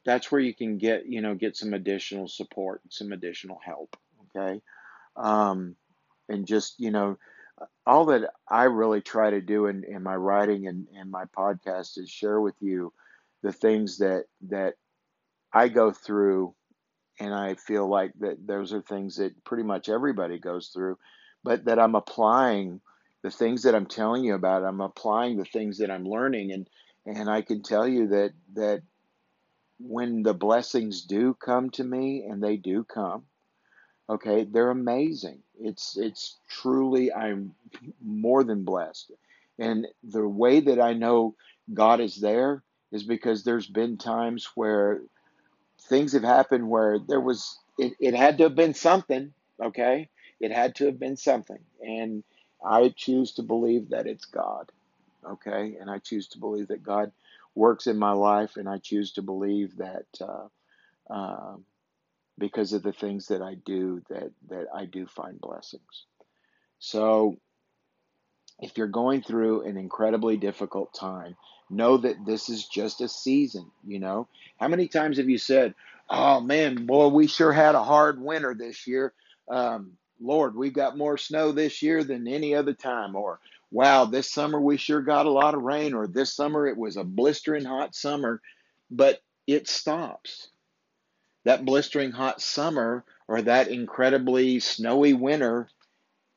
that's 0.05 0.31
where 0.31 0.41
you 0.41 0.53
can 0.53 0.77
get 0.77 1.05
you 1.05 1.21
know 1.21 1.35
get 1.35 1.55
some 1.55 1.73
additional 1.73 2.27
support 2.27 2.81
some 2.89 3.11
additional 3.11 3.59
help 3.63 3.95
okay 4.35 4.61
um, 5.15 5.75
and 6.29 6.45
just 6.45 6.79
you 6.79 6.91
know 6.91 7.17
all 7.85 8.05
that 8.05 8.31
I 8.47 8.63
really 8.63 9.01
try 9.01 9.29
to 9.29 9.41
do 9.41 9.67
in, 9.67 9.83
in 9.83 10.03
my 10.03 10.15
writing 10.15 10.67
and, 10.67 10.87
and 10.97 11.11
my 11.11 11.25
podcast 11.25 11.97
is 11.97 12.09
share 12.09 12.41
with 12.41 12.55
you 12.59 12.91
the 13.41 13.53
things 13.53 13.99
that 13.99 14.25
that 14.49 14.75
I 15.53 15.69
go 15.69 15.91
through 15.91 16.55
and 17.19 17.33
I 17.33 17.55
feel 17.55 17.87
like 17.87 18.13
that 18.19 18.45
those 18.45 18.73
are 18.73 18.81
things 18.81 19.17
that 19.17 19.43
pretty 19.45 19.63
much 19.63 19.89
everybody 19.89 20.39
goes 20.39 20.69
through, 20.69 20.97
but 21.43 21.65
that 21.65 21.79
I'm 21.79 21.95
applying 21.95 22.81
the 23.23 23.31
things 23.31 23.63
that 23.63 23.75
I'm 23.75 23.85
telling 23.85 24.23
you 24.23 24.35
about. 24.35 24.63
I'm 24.63 24.81
applying 24.81 25.37
the 25.37 25.45
things 25.45 25.77
that 25.79 25.91
I'm 25.91 26.05
learning, 26.05 26.51
and 26.51 26.67
and 27.05 27.29
I 27.29 27.41
can 27.41 27.61
tell 27.63 27.87
you 27.87 28.07
that 28.07 28.33
that 28.55 28.81
when 29.79 30.23
the 30.23 30.33
blessings 30.33 31.03
do 31.03 31.35
come 31.35 31.69
to 31.71 31.83
me, 31.83 32.25
and 32.29 32.43
they 32.43 32.57
do 32.57 32.83
come, 32.83 33.23
okay, 34.09 34.45
they're 34.45 34.71
amazing. 34.71 35.39
It's 35.59 35.97
it's 35.97 36.37
truly 36.49 37.13
I'm 37.13 37.53
more 38.03 38.43
than 38.43 38.63
blessed, 38.63 39.11
and 39.59 39.87
the 40.03 40.27
way 40.27 40.59
that 40.61 40.81
I 40.81 40.93
know 40.93 41.35
God 41.73 42.01
is 42.01 42.17
there 42.17 42.63
is 42.91 43.03
because 43.03 43.43
there's 43.43 43.67
been 43.67 43.97
times 43.97 44.49
where 44.55 45.01
things 45.89 46.13
have 46.13 46.23
happened 46.23 46.69
where 46.69 46.99
there 46.99 47.21
was 47.21 47.57
it, 47.77 47.93
it 47.99 48.13
had 48.15 48.37
to 48.37 48.43
have 48.45 48.55
been 48.55 48.73
something 48.73 49.33
okay? 49.61 50.09
It 50.39 50.51
had 50.51 50.75
to 50.75 50.85
have 50.87 50.99
been 50.99 51.17
something. 51.17 51.59
And 51.81 52.23
i 52.65 52.93
choose 52.95 53.33
to 53.33 53.43
believe 53.43 53.89
that 53.89 54.07
it's 54.07 54.25
god 54.25 54.71
okay? 55.29 55.77
And 55.79 55.89
i 55.89 55.99
choose 55.99 56.27
to 56.29 56.39
believe 56.39 56.69
that 56.69 56.83
god 56.83 57.11
works 57.55 57.87
in 57.87 57.97
my 57.97 58.13
life 58.13 58.57
and 58.57 58.67
i 58.67 58.77
choose 58.79 59.13
to 59.13 59.21
believe 59.21 59.77
that 59.77 60.07
uh, 60.21 60.47
uh, 61.13 61.55
because 62.37 62.73
of 62.73 62.83
the 62.83 62.93
things 62.93 63.27
that 63.27 63.41
i 63.41 63.55
do 63.55 64.01
that 64.09 64.31
that 64.49 64.67
i 64.73 64.85
do 64.85 65.05
find 65.07 65.39
blessings. 65.39 66.05
So 66.79 67.37
if 68.59 68.77
you're 68.77 68.87
going 68.87 69.21
through 69.21 69.63
an 69.63 69.77
incredibly 69.77 70.37
difficult 70.37 70.93
time, 70.93 71.35
know 71.75 71.97
that 71.97 72.25
this 72.25 72.49
is 72.49 72.65
just 72.65 73.01
a 73.01 73.07
season, 73.07 73.71
you 73.85 73.99
know. 73.99 74.27
How 74.59 74.67
many 74.67 74.87
times 74.87 75.17
have 75.17 75.29
you 75.29 75.37
said, 75.37 75.75
"Oh 76.09 76.39
man, 76.39 76.85
boy, 76.85 77.07
we 77.07 77.27
sure 77.27 77.51
had 77.51 77.75
a 77.75 77.83
hard 77.83 78.21
winter 78.21 78.53
this 78.53 78.87
year. 78.87 79.13
Um, 79.49 79.97
Lord, 80.21 80.55
we've 80.55 80.73
got 80.73 80.97
more 80.97 81.17
snow 81.17 81.51
this 81.51 81.81
year 81.81 82.03
than 82.03 82.27
any 82.27 82.55
other 82.55 82.73
time." 82.73 83.15
Or, 83.15 83.39
"Wow, 83.71 84.05
this 84.05 84.31
summer 84.31 84.59
we 84.59 84.77
sure 84.77 85.01
got 85.01 85.25
a 85.25 85.31
lot 85.31 85.55
of 85.55 85.63
rain." 85.63 85.93
Or, 85.93 86.07
"This 86.07 86.33
summer 86.33 86.67
it 86.67 86.77
was 86.77 86.97
a 86.97 87.03
blistering 87.03 87.65
hot 87.65 87.95
summer." 87.95 88.41
But 88.91 89.21
it 89.47 89.67
stops. 89.67 90.49
That 91.45 91.65
blistering 91.65 92.11
hot 92.11 92.41
summer 92.41 93.03
or 93.27 93.41
that 93.41 93.67
incredibly 93.67 94.59
snowy 94.59 95.13
winter 95.13 95.69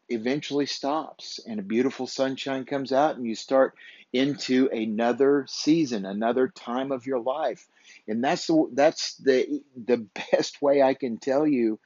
eventually 0.08 0.66
stops 0.66 1.40
and 1.46 1.58
a 1.58 1.64
beautiful 1.64 2.06
sunshine 2.06 2.64
comes 2.64 2.92
out 2.92 3.16
and 3.16 3.26
you 3.26 3.34
start 3.34 3.74
into 4.12 4.68
another 4.72 5.44
season 5.48 6.06
another 6.06 6.48
time 6.48 6.92
of 6.92 7.06
your 7.06 7.20
life. 7.20 7.66
And 8.08 8.22
that's 8.22 8.46
the 8.46 8.68
that's 8.72 9.16
the 9.16 9.62
the 9.76 10.06
best 10.32 10.62
way 10.62 10.82
I 10.82 10.94
can 10.94 11.18
tell 11.18 11.46
you 11.46 11.78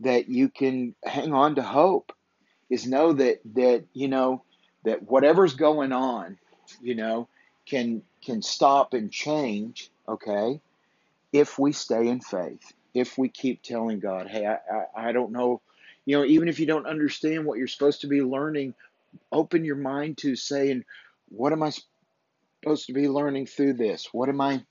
that 0.00 0.28
you 0.28 0.48
can 0.48 0.94
hang 1.04 1.32
on 1.32 1.56
to 1.56 1.62
hope 1.62 2.12
is 2.70 2.86
know 2.86 3.12
that 3.12 3.40
that 3.54 3.84
you 3.92 4.08
know 4.08 4.42
that 4.84 5.02
whatever's 5.02 5.54
going 5.54 5.92
on 5.92 6.38
you 6.82 6.94
know 6.94 7.28
can 7.66 8.02
can 8.24 8.42
stop 8.42 8.94
and 8.94 9.10
change 9.12 9.90
okay 10.08 10.60
if 11.34 11.58
we 11.58 11.72
stay 11.72 12.06
in 12.06 12.20
faith, 12.20 12.72
if 12.94 13.18
we 13.18 13.28
keep 13.28 13.60
telling 13.60 13.98
God, 13.98 14.28
hey, 14.28 14.46
I, 14.46 14.58
I, 14.72 15.08
I 15.08 15.12
don't 15.12 15.32
know, 15.32 15.60
you 16.06 16.16
know, 16.16 16.24
even 16.24 16.48
if 16.48 16.60
you 16.60 16.66
don't 16.66 16.86
understand 16.86 17.44
what 17.44 17.58
you're 17.58 17.66
supposed 17.66 18.02
to 18.02 18.06
be 18.06 18.22
learning, 18.22 18.72
open 19.32 19.64
your 19.64 19.76
mind 19.76 20.18
to 20.18 20.36
saying, 20.36 20.84
what 21.36 21.52
am 21.52 21.62
I 21.62 21.72
supposed 22.62 22.86
to 22.86 22.92
be 22.92 23.08
learning 23.08 23.46
through 23.46 23.74
this? 23.74 24.08
What 24.12 24.28
am 24.28 24.40
I 24.40 24.64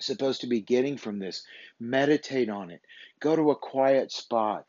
supposed 0.00 0.42
to 0.42 0.46
be 0.46 0.60
getting 0.60 0.96
from 0.96 1.18
this? 1.18 1.44
Meditate 1.78 2.48
on 2.48 2.70
it. 2.70 2.80
Go 3.20 3.36
to 3.36 3.50
a 3.50 3.56
quiet 3.56 4.12
spot. 4.12 4.64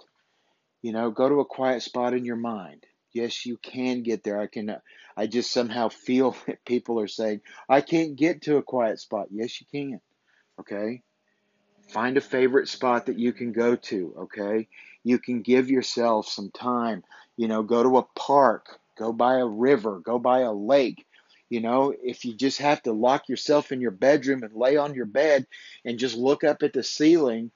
You 0.81 0.91
know, 0.91 1.11
go 1.11 1.29
to 1.29 1.39
a 1.39 1.45
quiet 1.45 1.81
spot 1.81 2.13
in 2.13 2.25
your 2.25 2.35
mind. 2.35 2.85
Yes, 3.13 3.45
you 3.45 3.57
can 3.57 4.03
get 4.03 4.23
there. 4.23 4.39
I 4.39 4.47
can. 4.47 4.75
I 5.15 5.27
just 5.27 5.51
somehow 5.51 5.89
feel 5.89 6.35
that 6.47 6.65
people 6.65 6.99
are 6.99 7.07
saying, 7.07 7.41
"I 7.69 7.81
can't 7.81 8.15
get 8.15 8.43
to 8.43 8.57
a 8.57 8.63
quiet 8.63 8.99
spot." 8.99 9.27
Yes, 9.31 9.61
you 9.61 9.67
can. 9.71 10.01
Okay, 10.59 11.03
Find 11.89 12.17
a 12.17 12.21
favorite 12.21 12.69
spot 12.69 13.05
that 13.05 13.19
you 13.19 13.33
can 13.33 13.51
go 13.51 13.75
to, 13.75 14.15
okay? 14.21 14.67
You 15.03 15.19
can 15.19 15.41
give 15.41 15.69
yourself 15.69 16.27
some 16.27 16.49
time. 16.49 17.03
You 17.37 17.47
know, 17.47 17.61
go 17.61 17.83
to 17.83 17.97
a 17.97 18.07
park, 18.15 18.79
go 18.97 19.13
by 19.13 19.37
a 19.37 19.45
river, 19.45 19.99
go 19.99 20.19
by 20.19 20.39
a 20.41 20.53
lake. 20.53 21.05
You 21.49 21.61
know, 21.61 21.93
if 22.03 22.25
you 22.25 22.33
just 22.33 22.59
have 22.59 22.81
to 22.83 22.93
lock 22.93 23.29
yourself 23.29 23.71
in 23.71 23.81
your 23.81 23.91
bedroom 23.91 24.43
and 24.43 24.55
lay 24.55 24.77
on 24.77 24.95
your 24.95 25.05
bed 25.05 25.45
and 25.85 25.99
just 25.99 26.15
look 26.15 26.43
up 26.43 26.63
at 26.63 26.73
the 26.73 26.83
ceiling 26.83 27.51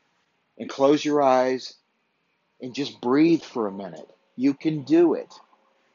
and 0.58 0.70
close 0.70 1.03
your 1.03 1.22
eyes 1.22 1.74
and 2.62 2.75
just 2.75 3.01
breathe 3.01 3.41
for 3.41 3.67
a 3.67 3.72
minute, 3.72 4.10
you 4.36 4.53
can 4.53 4.84
do 4.84 5.15
it, 5.15 5.34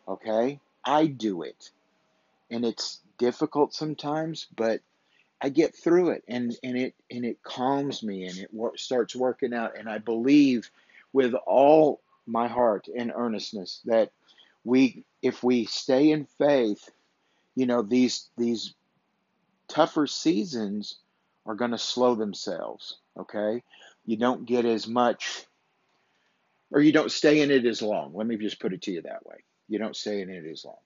okay? 0.08 0.58
I 0.84 1.06
do 1.06 1.42
it. 1.42 1.70
And 2.50 2.64
it's 2.64 3.00
difficult 3.18 3.72
sometimes, 3.72 4.46
but 4.56 4.80
I 5.40 5.48
get 5.48 5.76
through 5.76 6.10
it 6.10 6.24
and, 6.28 6.56
and 6.62 6.78
it 6.78 6.94
and 7.10 7.24
it 7.24 7.42
calms 7.42 8.02
me 8.02 8.26
and 8.26 8.38
it 8.38 8.52
wor- 8.52 8.76
starts 8.76 9.14
working 9.14 9.52
out 9.52 9.76
and 9.76 9.88
I 9.88 9.98
believe 9.98 10.70
with 11.12 11.34
all 11.34 12.00
my 12.26 12.46
heart 12.46 12.86
and 12.96 13.12
earnestness 13.14 13.80
that 13.86 14.12
we 14.64 15.04
if 15.22 15.42
we 15.42 15.64
stay 15.64 16.10
in 16.10 16.26
faith 16.38 16.90
you 17.54 17.66
know 17.66 17.82
these 17.82 18.28
these 18.36 18.74
tougher 19.68 20.06
seasons 20.06 20.98
are 21.46 21.54
going 21.54 21.70
to 21.70 21.78
slow 21.78 22.14
themselves 22.14 22.98
okay? 23.18 23.62
You 24.04 24.16
don't 24.16 24.46
get 24.46 24.64
as 24.64 24.86
much 24.86 25.46
or 26.70 26.80
you 26.80 26.92
don't 26.92 27.12
stay 27.12 27.42
in 27.42 27.50
it 27.50 27.66
as 27.66 27.82
long. 27.82 28.14
Let 28.14 28.26
me 28.26 28.36
just 28.36 28.60
put 28.60 28.72
it 28.72 28.82
to 28.82 28.92
you 28.92 29.02
that 29.02 29.26
way. 29.26 29.44
You 29.68 29.78
don't 29.78 29.96
stay 29.96 30.22
in 30.22 30.30
it 30.30 30.46
as 30.46 30.64
long. 30.64 30.78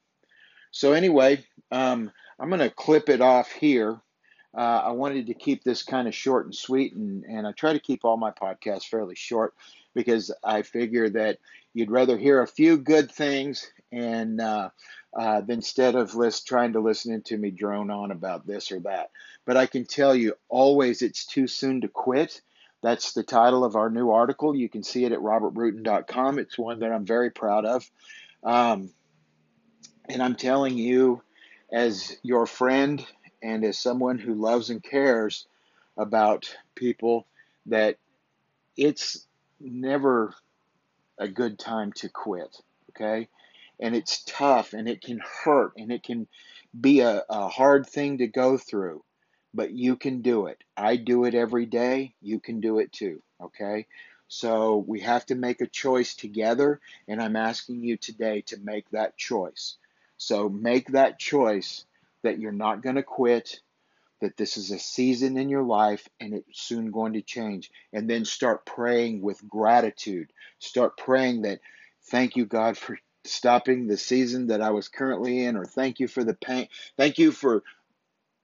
So 0.70 0.92
anyway 0.92 1.44
um, 1.70 2.10
i'm 2.38 2.48
going 2.48 2.60
to 2.60 2.70
clip 2.70 3.08
it 3.08 3.20
off 3.20 3.50
here. 3.50 4.00
Uh, 4.56 4.82
I 4.84 4.90
wanted 4.92 5.26
to 5.26 5.34
keep 5.34 5.62
this 5.62 5.82
kind 5.82 6.08
of 6.08 6.14
short 6.14 6.46
and 6.46 6.54
sweet, 6.54 6.94
and, 6.94 7.24
and 7.24 7.46
I 7.46 7.52
try 7.52 7.74
to 7.74 7.78
keep 7.78 8.06
all 8.06 8.16
my 8.16 8.30
podcasts 8.30 8.86
fairly 8.86 9.14
short 9.14 9.54
because 9.94 10.32
I 10.42 10.62
figure 10.62 11.10
that 11.10 11.38
you'd 11.76 11.90
rather 11.90 12.16
hear 12.16 12.40
a 12.40 12.46
few 12.46 12.78
good 12.78 13.12
things 13.12 13.70
and 13.92 14.40
uh, 14.40 14.70
uh, 15.14 15.42
instead 15.46 15.94
of 15.94 16.14
list, 16.14 16.46
trying 16.46 16.72
to 16.72 16.80
listen 16.80 17.20
to 17.20 17.36
me 17.36 17.50
drone 17.50 17.90
on 17.90 18.10
about 18.10 18.46
this 18.46 18.72
or 18.72 18.80
that. 18.80 19.10
But 19.44 19.58
I 19.58 19.66
can 19.66 19.84
tell 19.84 20.16
you 20.16 20.32
always 20.48 21.02
it's 21.02 21.26
too 21.26 21.46
soon 21.46 21.82
to 21.82 21.88
quit. 21.88 22.40
That's 22.82 23.12
the 23.12 23.22
title 23.22 23.62
of 23.62 23.76
our 23.76 23.90
new 23.90 24.10
article. 24.10 24.56
You 24.56 24.70
can 24.70 24.82
see 24.82 25.04
it 25.04 25.12
at 25.12 25.18
robertbruton.com. 25.18 26.38
It's 26.38 26.56
one 26.56 26.80
that 26.80 26.92
I'm 26.92 27.04
very 27.04 27.30
proud 27.30 27.66
of. 27.66 27.90
Um, 28.42 28.88
and 30.08 30.22
I'm 30.22 30.36
telling 30.36 30.78
you, 30.78 31.20
as 31.70 32.16
your 32.22 32.46
friend 32.46 33.04
and 33.42 33.62
as 33.66 33.76
someone 33.76 34.18
who 34.18 34.32
loves 34.32 34.70
and 34.70 34.82
cares 34.82 35.46
about 35.98 36.56
people, 36.74 37.26
that 37.66 37.98
it's 38.78 39.26
never 39.60 40.34
a 41.18 41.28
good 41.28 41.58
time 41.58 41.92
to 41.96 42.08
quit. 42.08 42.56
Okay. 42.90 43.28
And 43.78 43.94
it's 43.94 44.22
tough 44.24 44.72
and 44.72 44.88
it 44.88 45.02
can 45.02 45.20
hurt 45.44 45.72
and 45.76 45.92
it 45.92 46.02
can 46.02 46.26
be 46.78 47.00
a, 47.00 47.24
a 47.28 47.48
hard 47.48 47.86
thing 47.86 48.18
to 48.18 48.26
go 48.26 48.56
through, 48.56 49.02
but 49.52 49.72
you 49.72 49.96
can 49.96 50.22
do 50.22 50.46
it. 50.46 50.62
I 50.76 50.96
do 50.96 51.24
it 51.24 51.34
every 51.34 51.66
day. 51.66 52.14
You 52.22 52.40
can 52.40 52.60
do 52.60 52.78
it 52.78 52.92
too. 52.92 53.22
Okay. 53.42 53.86
So 54.28 54.84
we 54.86 55.00
have 55.00 55.24
to 55.26 55.34
make 55.34 55.60
a 55.60 55.68
choice 55.68 56.16
together, 56.16 56.80
and 57.06 57.22
I'm 57.22 57.36
asking 57.36 57.84
you 57.84 57.96
today 57.96 58.40
to 58.46 58.56
make 58.58 58.90
that 58.90 59.16
choice. 59.16 59.76
So 60.16 60.48
make 60.48 60.88
that 60.88 61.18
choice 61.18 61.84
that 62.22 62.40
you're 62.40 62.50
not 62.50 62.82
going 62.82 62.96
to 62.96 63.02
quit, 63.02 63.60
that 64.26 64.36
this 64.36 64.56
is 64.56 64.72
a 64.72 64.78
season 64.78 65.38
in 65.38 65.48
your 65.48 65.62
life 65.62 66.08
and 66.18 66.34
it's 66.34 66.60
soon 66.60 66.90
going 66.90 67.12
to 67.12 67.22
change. 67.22 67.70
And 67.92 68.10
then 68.10 68.24
start 68.24 68.66
praying 68.66 69.22
with 69.22 69.48
gratitude. 69.48 70.32
Start 70.58 70.96
praying 70.96 71.42
that, 71.42 71.60
thank 72.10 72.34
you, 72.34 72.44
God, 72.44 72.76
for 72.76 72.98
stopping 73.22 73.86
the 73.86 73.96
season 73.96 74.48
that 74.48 74.60
I 74.60 74.70
was 74.70 74.88
currently 74.88 75.44
in, 75.44 75.56
or 75.56 75.64
thank 75.64 76.00
you 76.00 76.08
for 76.08 76.24
the 76.24 76.34
pain. 76.34 76.66
Thank 76.96 77.18
you 77.18 77.30
for 77.30 77.62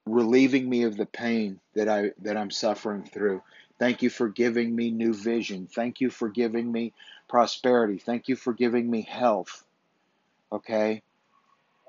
relieving 0.06 0.68
me 0.68 0.84
of 0.84 0.96
the 0.96 1.06
pain 1.06 1.58
that 1.74 1.88
I 1.88 2.12
that 2.22 2.36
I'm 2.36 2.52
suffering 2.52 3.02
through. 3.02 3.42
Thank 3.80 4.02
you 4.02 4.10
for 4.10 4.28
giving 4.28 4.74
me 4.74 4.92
new 4.92 5.12
vision. 5.12 5.66
Thank 5.66 6.00
you 6.00 6.10
for 6.10 6.28
giving 6.28 6.70
me 6.70 6.92
prosperity. 7.28 7.98
Thank 7.98 8.28
you 8.28 8.36
for 8.36 8.52
giving 8.52 8.88
me 8.88 9.02
health. 9.02 9.64
Okay? 10.52 11.02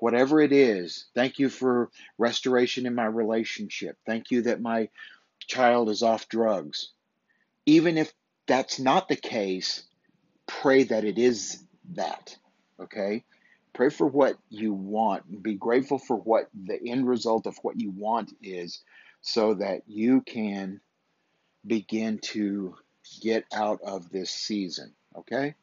Whatever 0.04 0.38
it 0.38 0.52
is. 0.52 1.06
Thank 1.14 1.38
you 1.38 1.48
for 1.48 1.88
restoration 2.18 2.84
in 2.84 2.94
my 2.94 3.06
relationship. 3.06 3.96
Thank 4.04 4.30
you 4.30 4.42
that 4.42 4.60
my 4.60 4.90
child 5.46 5.88
is 5.88 6.02
off 6.02 6.28
drugs. 6.28 6.90
Even 7.64 7.96
if 7.96 8.12
that's 8.46 8.78
not 8.78 9.08
the 9.08 9.16
case, 9.16 9.82
pray 10.46 10.82
that 10.84 11.04
it 11.04 11.16
is 11.16 11.64
that. 11.94 12.36
Okay? 12.78 13.24
Pray 13.72 13.88
for 13.88 14.06
what 14.06 14.36
you 14.50 14.74
want. 14.74 15.42
Be 15.42 15.54
grateful 15.54 15.98
for 15.98 16.16
what 16.16 16.50
the 16.52 16.78
end 16.86 17.08
result 17.08 17.46
of 17.46 17.56
what 17.62 17.80
you 17.80 17.90
want 17.90 18.30
is 18.42 18.82
so 19.22 19.54
that 19.54 19.84
you 19.86 20.20
can 20.20 20.82
begin 21.66 22.18
to 22.34 22.74
get 23.22 23.46
out 23.54 23.80
of 23.82 24.10
this 24.10 24.30
season. 24.30 24.92
Okay? 25.16 25.54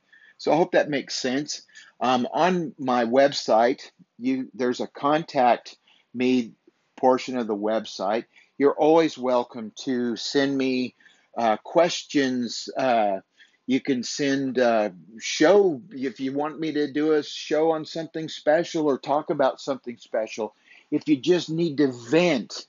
So 0.42 0.52
I 0.52 0.56
hope 0.56 0.72
that 0.72 0.90
makes 0.90 1.14
sense. 1.14 1.62
Um, 2.00 2.28
on 2.34 2.74
my 2.80 3.06
website, 3.06 3.92
you 4.18 4.50
there's 4.56 4.80
a 4.80 4.88
contact 4.88 5.78
me 6.16 6.54
portion 6.98 7.38
of 7.38 7.46
the 7.46 7.56
website. 7.56 8.26
You're 8.58 8.74
always 8.74 9.20
welcome 9.20 9.72
to 9.84 10.16
send 10.16 10.58
me 10.58 10.96
uh, 11.38 11.58
questions. 11.58 12.70
Uh, 12.76 13.20
you 13.68 13.82
can 13.82 14.02
send 14.02 14.58
uh, 14.58 14.90
show 15.20 15.80
if 15.92 16.20
you 16.20 16.34
want 16.34 16.60
me 16.60 16.72
to 16.72 16.92
do 16.92 17.12
a 17.12 17.22
show 17.22 17.70
on 17.74 17.86
something 17.86 18.28
special 18.28 18.88
or 18.88 18.98
talk 18.98 19.30
about 19.30 19.62
something 19.62 19.98
special. 19.98 20.56
If 20.90 21.08
you 21.08 21.18
just 21.18 21.52
need 21.52 21.78
to 21.78 21.92
vent, 22.10 22.66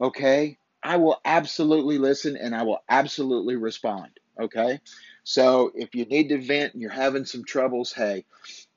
okay, 0.00 0.58
I 0.80 0.98
will 0.98 1.20
absolutely 1.24 1.98
listen 1.98 2.36
and 2.36 2.54
I 2.54 2.62
will 2.62 2.84
absolutely 2.88 3.56
respond. 3.56 4.10
Okay, 4.40 4.78
so 5.28 5.72
if 5.74 5.94
you 5.94 6.06
need 6.06 6.30
to 6.30 6.40
vent 6.40 6.72
and 6.72 6.80
you're 6.80 6.90
having 6.90 7.26
some 7.26 7.44
troubles, 7.44 7.92
hey, 7.92 8.24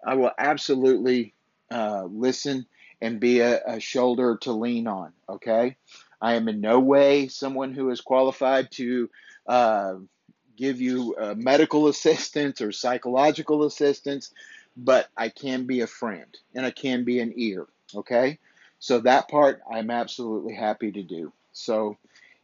I 0.06 0.16
will 0.16 0.32
absolutely 0.38 1.34
uh, 1.72 2.04
listen 2.12 2.66
and 3.00 3.22
be 3.22 3.40
a, 3.40 3.62
a 3.66 3.80
shoulder 3.80 4.36
to 4.42 4.52
lean 4.52 4.86
on. 4.86 5.14
Okay, 5.30 5.78
I 6.22 6.34
am 6.34 6.50
in 6.50 6.60
no 6.60 6.82
way 6.82 7.30
someone 7.30 7.74
who 7.74 7.90
is 7.90 8.02
qualified 8.02 8.70
to 8.72 9.10
uh, 9.48 9.94
give 10.58 10.82
you 10.82 11.16
uh, 11.18 11.36
medical 11.38 11.88
assistance 11.94 12.60
or 12.60 12.74
psychological 12.74 13.64
assistance, 13.64 14.34
but 14.76 15.08
I 15.16 15.30
can 15.30 15.68
be 15.68 15.80
a 15.80 15.88
friend 15.88 16.38
and 16.54 16.66
I 16.66 16.72
can 16.72 17.06
be 17.06 17.22
an 17.22 17.32
ear. 17.38 17.66
Okay, 17.96 18.40
so 18.78 19.00
that 19.00 19.30
part 19.30 19.62
I'm 19.74 19.90
absolutely 19.90 20.56
happy 20.56 20.92
to 20.92 21.02
do. 21.02 21.32
So 21.54 21.96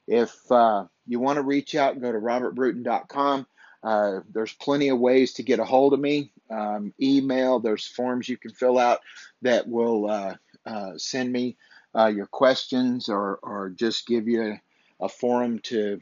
if 0.07 0.49
uh, 0.49 0.85
you 1.05 1.19
want 1.19 1.35
to 1.35 1.43
reach 1.43 1.75
out, 1.75 1.99
go 1.99 2.09
to 2.09 2.17
robertbruton.com. 2.17 3.45
Uh, 3.87 4.19
there's 4.33 4.51
plenty 4.51 4.89
of 4.89 4.99
ways 4.99 5.31
to 5.31 5.43
get 5.43 5.61
a 5.61 5.65
hold 5.65 5.93
of 5.93 5.99
me. 6.01 6.29
Um, 6.51 6.93
email, 7.01 7.59
there's 7.59 7.87
forms 7.87 8.27
you 8.27 8.35
can 8.35 8.51
fill 8.51 8.77
out 8.77 8.99
that 9.43 9.65
will 9.65 10.09
uh, 10.09 10.35
uh 10.65 10.97
send 10.97 11.31
me 11.31 11.55
uh, 11.97 12.07
your 12.07 12.25
questions 12.25 13.07
or, 13.07 13.39
or 13.41 13.69
just 13.69 14.05
give 14.05 14.27
you 14.27 14.57
a 14.99 15.07
forum 15.07 15.59
to 15.59 16.01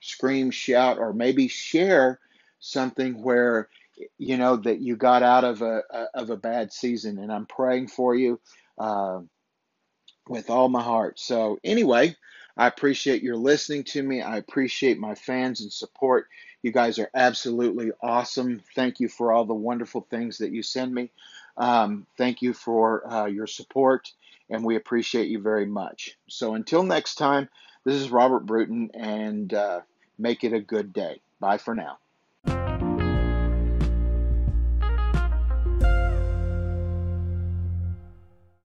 scream, 0.00 0.50
shout, 0.50 0.98
or 0.98 1.14
maybe 1.14 1.48
share 1.48 2.20
something 2.60 3.22
where 3.22 3.70
you 4.18 4.36
know 4.36 4.56
that 4.56 4.80
you 4.80 4.96
got 4.96 5.22
out 5.22 5.44
of 5.44 5.62
a, 5.62 5.82
a 5.90 6.06
of 6.12 6.28
a 6.28 6.36
bad 6.36 6.70
season. 6.70 7.18
And 7.18 7.32
I'm 7.32 7.46
praying 7.46 7.88
for 7.88 8.14
you 8.14 8.40
uh, 8.76 9.20
with 10.28 10.50
all 10.50 10.68
my 10.68 10.82
heart. 10.82 11.18
So 11.18 11.58
anyway, 11.64 12.14
I 12.58 12.66
appreciate 12.66 13.22
your 13.22 13.36
listening 13.36 13.84
to 13.84 14.02
me. 14.02 14.20
I 14.20 14.36
appreciate 14.36 14.98
my 14.98 15.14
fans 15.14 15.62
and 15.62 15.72
support. 15.72 16.26
You 16.62 16.72
guys 16.72 16.98
are 16.98 17.10
absolutely 17.14 17.90
awesome. 18.02 18.62
Thank 18.74 19.00
you 19.00 19.08
for 19.08 19.32
all 19.32 19.44
the 19.44 19.54
wonderful 19.54 20.06
things 20.10 20.38
that 20.38 20.52
you 20.52 20.62
send 20.62 20.94
me. 20.94 21.10
Um, 21.56 22.06
thank 22.16 22.42
you 22.42 22.52
for 22.52 23.06
uh, 23.10 23.26
your 23.26 23.46
support, 23.46 24.12
and 24.48 24.64
we 24.64 24.76
appreciate 24.76 25.28
you 25.28 25.40
very 25.40 25.66
much. 25.66 26.16
So 26.28 26.54
until 26.54 26.82
next 26.82 27.16
time, 27.16 27.48
this 27.84 27.96
is 27.96 28.10
Robert 28.10 28.46
Bruton, 28.46 28.90
and 28.94 29.52
uh, 29.52 29.80
make 30.18 30.44
it 30.44 30.52
a 30.52 30.60
good 30.60 30.92
day. 30.92 31.20
Bye 31.40 31.58
for 31.58 31.74
now. 31.74 31.98